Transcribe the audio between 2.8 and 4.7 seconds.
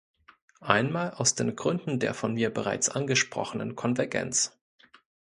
angesprochenen Konvergenz.